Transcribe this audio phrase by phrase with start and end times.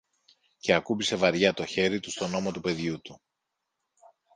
[0.59, 3.21] και ακούμπησε βαριά το χέρι του στον ώμο του παιδιού του.